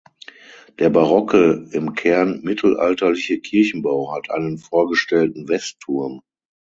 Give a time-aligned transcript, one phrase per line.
[0.79, 6.21] Der barocke im Kern mittelalterliche Kirchenbau hat einen vorgestellten Westturm.